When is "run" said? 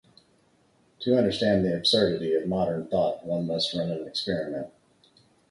3.75-3.91